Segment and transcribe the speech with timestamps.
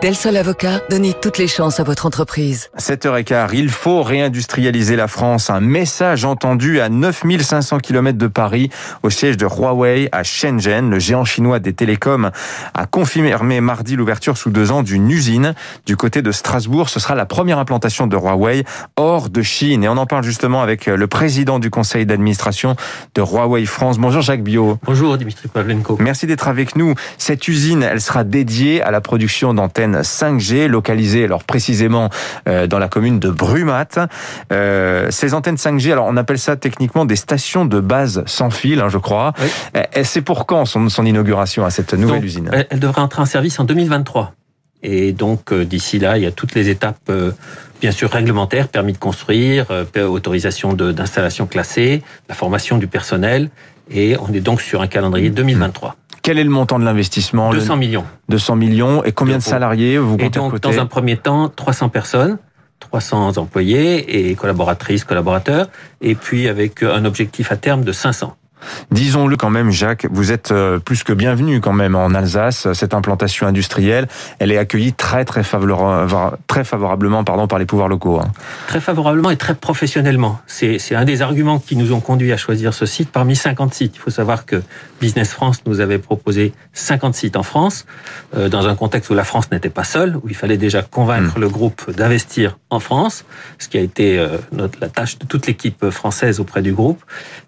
[0.00, 2.70] Del Sol Avocat, donnez toutes les chances à votre entreprise.
[2.78, 5.50] 7h15, il faut réindustrialiser la France.
[5.50, 8.70] Un message entendu à 9500 km de Paris,
[9.02, 10.88] au siège de Huawei à Shenzhen.
[10.88, 12.30] Le géant chinois des télécoms
[12.74, 16.90] a confirmé mardi l'ouverture sous deux ans d'une usine du côté de Strasbourg.
[16.90, 18.62] Ce sera la première implantation de Huawei
[18.94, 19.82] hors de Chine.
[19.82, 22.76] Et on en parle justement avec le président du conseil d'administration
[23.16, 23.98] de Huawei France.
[23.98, 24.78] Bonjour Jacques Bio.
[24.84, 25.96] Bonjour Dimitri Pavlenko.
[25.98, 26.94] Merci d'être avec nous.
[27.18, 32.10] Cette usine, elle sera dédiée à la production d'antennes 5G localisées alors précisément
[32.48, 34.08] euh, dans la commune de Brumat.
[34.52, 38.80] Euh, ces antennes 5G, alors on appelle ça techniquement des stations de base sans fil,
[38.80, 39.32] hein, je crois.
[39.94, 43.26] Et c'est pour quand son, son, inauguration à cette nouvelle usine Elle devrait entrer en
[43.26, 44.32] service en 2023.
[44.82, 47.10] Et donc euh, d'ici là, il y a toutes les étapes,
[47.80, 49.66] bien sûr réglementaires, permis de construire,
[49.96, 53.50] autorisation d'installation classée, la formation du personnel,
[53.90, 55.96] et on est donc sur un calendrier 2023.
[56.28, 58.04] Quel est le montant de l'investissement 200 millions.
[58.28, 59.02] 200 millions.
[59.02, 62.36] Et combien de salariés vous comptez Et donc, dans un premier temps, 300 personnes.
[62.80, 65.68] 300 employés et collaboratrices, collaborateurs,
[66.02, 68.36] et puis avec un objectif à terme de 500.
[68.90, 72.72] Disons-le quand même, Jacques, vous êtes euh, plus que bienvenu quand même en Alsace.
[72.72, 78.20] Cette implantation industrielle, elle est accueillie très très, très favorablement pardon, par les pouvoirs locaux.
[78.20, 78.30] Hein.
[78.66, 80.40] Très favorablement et très professionnellement.
[80.46, 83.96] C'est un des arguments qui nous ont conduits à choisir ce site parmi 50 sites.
[83.96, 84.62] Il faut savoir que
[85.00, 87.86] Business France nous avait proposé 50 sites en France,
[88.36, 91.38] euh, dans un contexte où la France n'était pas seule, où il fallait déjà convaincre
[91.38, 91.42] hmm.
[91.42, 93.24] le groupe d'investir en France,
[93.58, 97.02] ce qui a été euh, notre, la tâche de toute l'équipe française auprès du groupe.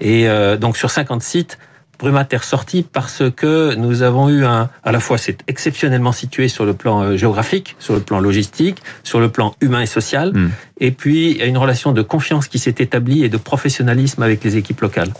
[0.00, 0.26] Et
[0.60, 1.58] donc sur 50 sites,
[1.98, 6.48] Brumat est ressorti parce que nous avons eu un, à la fois c'est exceptionnellement situé
[6.48, 10.32] sur le plan euh, géographique, sur le plan logistique, sur le plan humain et social,
[10.32, 10.50] hmm.
[10.80, 14.22] et puis il y a une relation de confiance qui s'est établie et de professionnalisme
[14.22, 15.12] avec les équipes locales.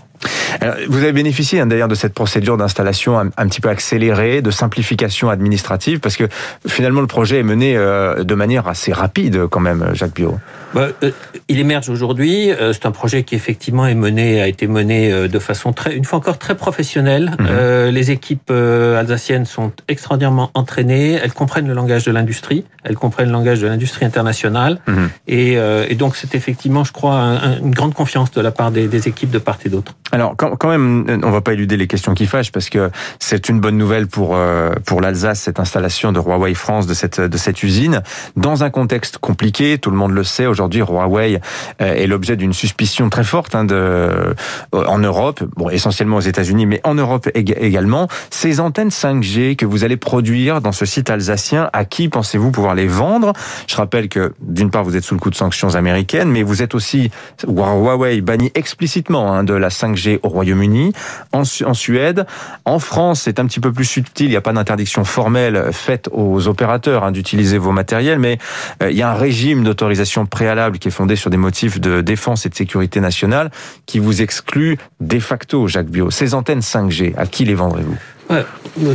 [0.60, 4.50] Alors, vous avez bénéficié hein, d'ailleurs de cette procédure d'installation un, petit peu accélérée, de
[4.50, 6.24] simplification administrative, parce que
[6.66, 10.38] finalement le projet est mené euh, de manière assez rapide quand même, Jacques Bio.
[10.74, 11.10] Bah, euh,
[11.48, 12.50] il émerge aujourd'hui.
[12.50, 16.04] Euh, c'est un projet qui effectivement est mené, a été mené de façon très, une
[16.04, 17.32] fois encore très professionnelle.
[17.38, 17.88] Mhm.
[17.90, 21.12] les équipes alsaciennes sont extraordinairement entraînées.
[21.22, 22.64] Elles comprennent le langage de l'industrie.
[22.84, 24.78] Elles comprennent le langage de l'industrie internationale.
[24.86, 25.10] Mhm.
[25.28, 27.16] Et, et, donc c'est effectivement, je crois,
[27.62, 29.94] une grande confiance de la part des, des équipes de part et d'autre.
[30.12, 33.60] Alors quand même, on va pas éluder les questions qui fâchent parce que c'est une
[33.60, 37.62] bonne nouvelle pour euh, pour l'Alsace cette installation de Huawei France de cette de cette
[37.62, 38.02] usine
[38.36, 39.78] dans un contexte compliqué.
[39.78, 40.80] Tout le monde le sait aujourd'hui.
[40.80, 41.40] Huawei
[41.80, 44.34] euh, est l'objet d'une suspicion très forte hein, euh,
[44.72, 48.08] en Europe, bon essentiellement aux États-Unis, mais en Europe également.
[48.30, 52.74] Ces antennes 5G que vous allez produire dans ce site alsacien, à qui pensez-vous pouvoir
[52.74, 53.32] les vendre?
[53.66, 56.62] Je rappelle que d'une part vous êtes sous le coup de sanctions américaines, mais vous
[56.62, 57.10] êtes aussi
[57.46, 60.92] Huawei banni explicitement hein, de la 5G au Royaume-Uni,
[61.32, 62.26] en, Suède.
[62.64, 64.26] En France, c'est un petit peu plus subtil.
[64.26, 68.38] Il n'y a pas d'interdiction formelle faite aux opérateurs hein, d'utiliser vos matériels, mais
[68.82, 72.00] euh, il y a un régime d'autorisation préalable qui est fondé sur des motifs de
[72.00, 73.50] défense et de sécurité nationale
[73.86, 76.10] qui vous exclut de facto, Jacques Bio.
[76.10, 77.96] Ces antennes 5G, à qui les vendrez-vous?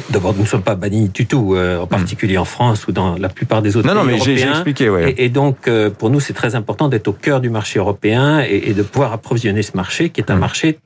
[0.09, 3.17] D'abord, nous ne sommes pas bannis du tout, euh, en particulier en France ou dans
[3.17, 5.15] la plupart des autres non, pays non, mais J'ai expliqué, ouais.
[5.17, 8.73] et, donc, euh, pour nous, c'est très important d'être au cœur du marché européen et,
[8.73, 10.39] de pouvoir approvisionner ce marché, qui est un hmm.
[10.39, 10.79] marché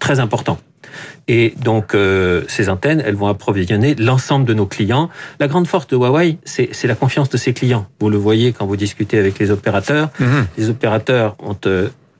[0.00, 0.58] très important.
[1.28, 5.08] Et donc, euh, ces antennes, elles vont approvisionner l'ensemble de nos clients.
[5.40, 7.86] La grande force de Huawei, c'est la confiance de ses clients.
[8.00, 10.10] Vous le voyez quand vous discutez avec les opérateurs.
[10.18, 10.42] Hmm.
[10.58, 11.56] Les opérateurs ont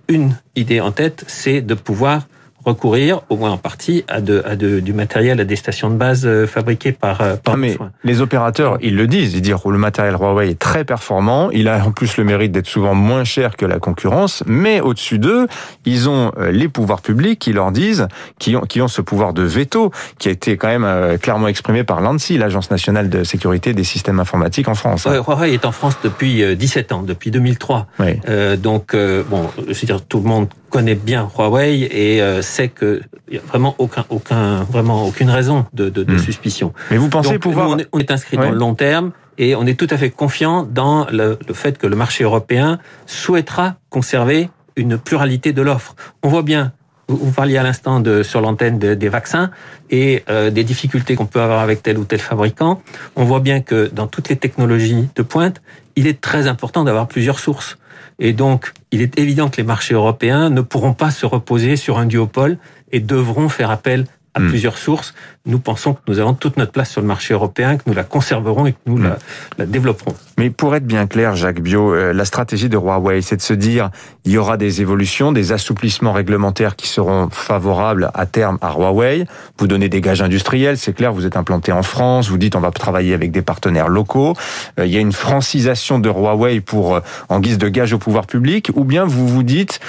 [0.08, 2.26] une idée en tête, c'est de pouvoir
[2.64, 5.96] recourir, au moins en partie, à, de, à de, du matériel à des stations de
[5.96, 9.56] base euh, fabriquées par, euh, par ah, mais Les opérateurs, ils le disent, ils disent
[9.62, 12.94] que le matériel Huawei est très performant, il a en plus le mérite d'être souvent
[12.94, 15.46] moins cher que la concurrence, mais au-dessus d'eux,
[15.84, 18.06] ils ont euh, les pouvoirs publics qui leur disent,
[18.38, 21.84] qui ont, qui ont ce pouvoir de veto, qui a été quand même clairement exprimé
[21.84, 25.04] par l'ANSI, l'Agence nationale de sécurité des systèmes informatiques en France.
[25.06, 27.86] Ouais, Huawei est en France depuis 17 ans, depuis 2003.
[27.98, 28.20] Oui.
[28.28, 32.70] Euh, donc, bon, je veux dire, tout le monde connaît bien Huawei et euh, sait
[32.70, 36.18] qu'il n'y a vraiment aucun, aucun, vraiment aucune raison de, de, de hmm.
[36.18, 36.72] suspicion.
[36.90, 37.68] Mais vous pensez pouvoir...
[37.68, 40.10] on, est, on est inscrit dans le long terme et on est tout à fait
[40.10, 45.94] confiant dans le, le fait que le marché européen souhaitera conserver une pluralité de l'offre.
[46.22, 46.72] On voit bien
[47.08, 49.50] vous parliez à l'instant de, sur l'antenne des vaccins
[49.90, 52.80] et euh, des difficultés qu'on peut avoir avec tel ou tel fabricant.
[53.16, 55.60] On voit bien que dans toutes les technologies de pointe,
[55.96, 57.76] il est très important d'avoir plusieurs sources.
[58.24, 61.98] Et donc, il est évident que les marchés européens ne pourront pas se reposer sur
[61.98, 62.56] un duopole
[62.92, 64.48] et devront faire appel à Hmm.
[64.48, 65.14] plusieurs sources.
[65.44, 68.04] Nous pensons que nous avons toute notre place sur le marché européen, que nous la
[68.04, 69.04] conserverons et que nous Hmm.
[69.04, 69.18] la,
[69.58, 70.14] la développerons.
[70.38, 73.52] Mais pour être bien clair, Jacques Bio, euh, la stratégie de Huawei, c'est de se
[73.52, 73.90] dire
[74.24, 79.26] il y aura des évolutions, des assouplissements réglementaires qui seront favorables à terme à Huawei.
[79.58, 82.60] Vous donnez des gages industriels, c'est clair, vous êtes implanté en France, vous dites on
[82.60, 84.34] va travailler avec des partenaires locaux.
[84.80, 87.98] Euh, Il y a une francisation de Huawei pour euh, en guise de gage au
[87.98, 89.80] pouvoir public, ou bien vous vous dites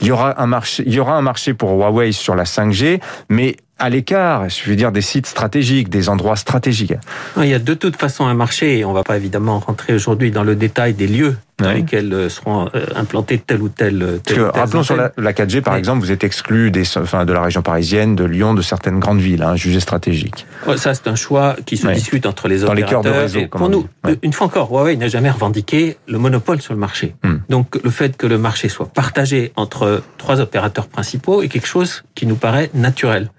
[0.00, 3.00] il y aura un marché, il y aura un marché pour Huawei sur la 5G,
[3.28, 6.94] mais à l'écart, je veux dire des sites stratégiques, des endroits stratégiques.
[7.38, 9.94] Il y a de toute façon un marché, et on ne va pas évidemment rentrer
[9.94, 11.74] aujourd'hui dans le détail des lieux dans Ouais.
[11.76, 14.02] lesquels euh, seront euh, implantés tel ou tel.
[14.02, 16.24] euh, Parce tel que, ou tel rappelons sur la, la 4G, par exemple, vous êtes
[16.24, 19.80] exclu des, enfin, de la région parisienne, de Lyon, de certaines grandes villes, hein, jugées
[19.80, 20.46] stratégiques.
[20.66, 23.14] Ouais, Ça, c'est un choix qui se discute entre les Dans les cœurs opérateurs.
[23.14, 23.86] de réseau, comme pour nous,
[24.22, 27.14] une fois encore, Huawei n'a jamais revendiqué le monopole sur le marché.
[27.22, 27.36] Hmm.
[27.48, 32.02] Donc, le fait que le marché soit partagé entre trois opérateurs principaux est quelque chose
[32.14, 33.30] qui nous paraît naturel.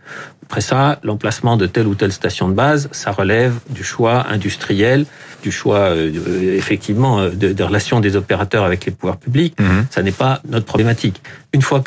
[0.52, 5.06] Après ça, l'emplacement de telle ou telle station de base, ça relève du choix industriel,
[5.42, 9.58] du choix euh, euh, effectivement euh, de, de relations des opérateurs avec les pouvoirs publics.
[9.58, 9.86] Mhm.
[9.90, 11.22] Ça n'est pas notre problématique.
[11.54, 11.82] Une fois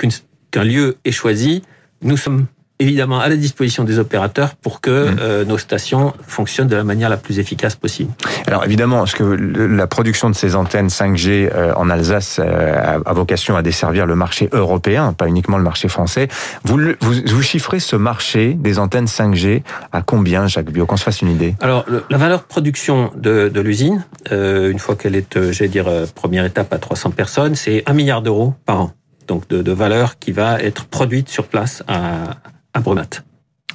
[0.50, 1.62] qu'un lieu est choisi,
[2.00, 2.46] nous sommes
[2.80, 5.16] évidemment à la disposition des opérateurs pour que Mhm.
[5.20, 8.12] euh, nos stations fonctionnent de la manière la plus efficace possible.
[8.46, 13.12] Alors évidemment, ce que la production de ces antennes 5G euh, en Alsace euh, a,
[13.12, 16.28] vocation à desservir le marché européen, pas uniquement le marché français.
[16.64, 19.62] Vous, le- vous, vous chiffrez ce marché des antennes 5G
[19.92, 21.54] à combien, Jacques Bio, qu'on se fasse une idée?
[21.60, 25.52] Alors, le- la valeur de production de, de l'usine, euh, une fois qu'elle est, euh,
[25.52, 28.92] j'allais dire, euh, première étape à 300 personnes, c'est 1 milliard d'euros par an.
[29.28, 32.34] Donc, de, de valeur qui va être produite sur place à,
[32.74, 33.22] Abremat.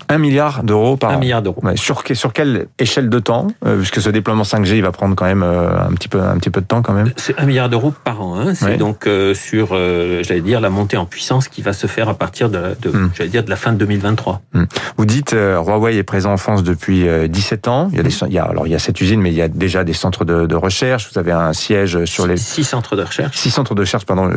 [0.09, 1.19] 1 milliard d'euros par 1 an.
[1.19, 1.61] milliard d'euros.
[1.75, 5.25] Sur, sur quelle échelle de temps euh, Puisque ce déploiement 5G, il va prendre quand
[5.25, 7.11] même euh, un, petit peu, un petit peu de temps quand même.
[7.15, 8.39] C'est 1 milliard d'euros par an.
[8.39, 8.55] Hein.
[8.55, 12.09] C'est donc euh, sur, euh, j'allais dire, la montée en puissance qui va se faire
[12.09, 13.11] à partir de, hmm.
[13.15, 14.41] j'allais dire, de la fin de 2023.
[14.53, 14.63] Hmm.
[14.97, 17.89] Vous dites, Huawei est présent en France depuis 17 ans.
[17.91, 18.27] Il y, a des, hmm.
[18.27, 19.93] il y a, alors, il y a cette usine, mais il y a déjà des
[19.93, 21.09] centres de, recherche.
[21.13, 22.35] Vous avez un siège sur les...
[22.35, 23.37] Six centres de recherche.
[23.37, 24.29] Six centres de recherche, pardon.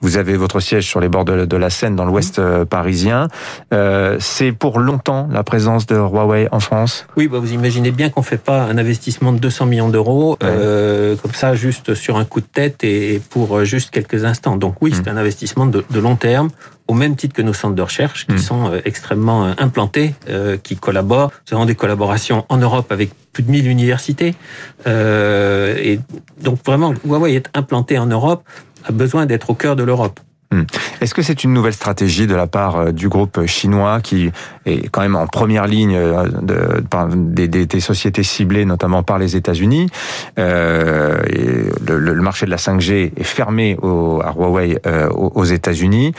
[0.00, 3.26] Vous avez votre siège sur les bords de, la Seine, dans l'ouest parisien.
[4.20, 7.06] C'est pour longtemps la présence de Huawei en France.
[7.16, 10.48] Oui, bah vous imaginez bien qu'on fait pas un investissement de 200 millions d'euros Ouais.
[10.48, 14.56] euh, comme ça, juste sur un coup de tête et pour euh, juste quelques instants.
[14.56, 16.50] Donc oui, c'est un investissement de, de long terme,
[16.88, 18.38] au même titre que nos centres de recherche qui Mm.
[18.38, 21.30] sont euh, extrêmement euh, implantés, euh, qui collaborent.
[21.50, 24.34] Nous avons des collaborations en Europe avec plus de 1000 universités.
[24.86, 26.00] Euh, et
[26.42, 28.42] donc vraiment, Huawei est implanté en Europe,
[28.84, 30.20] a besoin d'être au cœur de l'Europe.
[31.00, 34.30] Est-ce que c'est une nouvelle stratégie de la part euh, du groupe chinois qui
[34.66, 36.82] est quand même en première ligne euh, de,
[37.16, 39.88] des, des- des sociétés ciblées notamment par les États-Unis
[40.40, 41.22] euh,
[41.86, 46.12] le, marché de la 5G est fermé au, à Huawei euh, aux, États-Unis.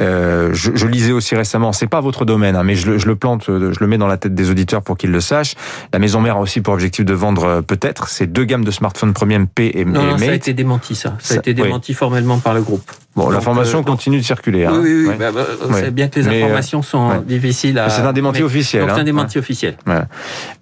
[0.00, 3.06] Euh, je, je lisais aussi récemment, c'est pas votre domaine, hein, mais je, le- je
[3.06, 5.54] le plante, je le mets dans la tête des auditeurs pour qu'ils le sachent.
[5.92, 9.12] La maison mère a aussi pour objectif de vendre peut-être ces deux gammes de smartphones
[9.14, 11.14] premium P et, Non, et non, ça a été démenti, ça.
[11.20, 11.62] Ça, Ça- a été oui.
[11.62, 12.90] démenti formellement par le groupe.
[13.16, 14.66] Bon, l'information euh, continue de circuler.
[14.66, 14.72] hein.
[14.74, 15.06] Oui, oui, oui.
[15.08, 15.16] Ouais.
[15.18, 15.74] bah, bah, Ouais.
[15.80, 17.20] savez bien que les Mais, euh, informations sont ouais.
[17.26, 17.88] difficiles à.
[17.88, 18.84] C'est un démenti mais- officiel.
[18.86, 18.96] C'est hein.
[18.98, 19.76] un démenti officiel.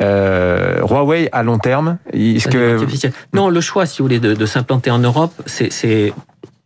[0.03, 2.87] Euh, Huawei à long terme, est-ce Un que.
[3.33, 6.13] Non, le choix, si vous voulez, de, de s'implanter en Europe, c'est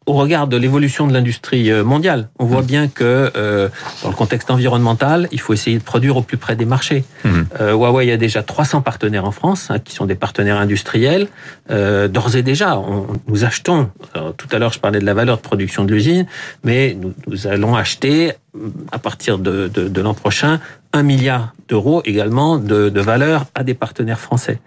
[0.08, 2.28] au regard de l'évolution de l'industrie euh, mondiale.
[2.38, 3.68] On voit bien que euh,
[4.02, 7.04] dans le contexte environnemental, il faut essayer de produire au plus près des marchés.
[7.24, 7.46] Mhm.
[7.60, 11.28] Euh, Huawei a déjà 300 partenaires en France, hein, qui sont des partenaires industriels.
[11.70, 13.90] Euh, D'ores et déjà, on, nous achetons.
[14.14, 16.26] alors, tout à l'heure, je parlais de la valeur de production de l'usine,
[16.64, 18.32] mais nous, nous allons acheter
[18.90, 20.58] à partir de, de, de l'an prochain
[20.92, 24.58] un milliard d'euros également de, de valeur à des partenaires français.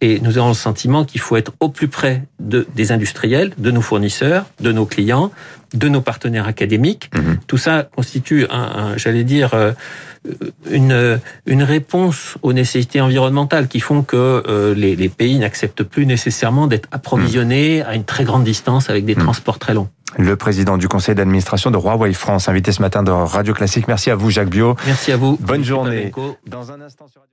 [0.00, 3.70] Et nous avons le sentiment qu'il faut être au plus près de, des industriels, de
[3.70, 5.30] nos fournisseurs, de nos clients,
[5.74, 7.10] de nos partenaires académiques.
[7.14, 7.38] Mhm.
[7.46, 8.58] Tout ça constitue, un,
[8.92, 9.72] un- j'allais dire, euh,
[10.70, 16.06] une, une réponse aux nécessités environnementales qui font que euh, les, les pays n'acceptent plus
[16.06, 19.22] nécessairement d'être approvisionnés à une très grande distance avec des Mhm.
[19.24, 19.88] transports très longs.
[20.18, 23.88] Le président du conseil d'administration de Huawei France, invité ce matin de Radio Classique.
[23.88, 24.76] Merci à vous, Jacques Bio.
[24.86, 25.36] Merci à vous.
[25.40, 26.10] Bonne journée.
[26.10, 26.36] Pavenko.
[26.46, 27.32] Dans un instant sur Radio-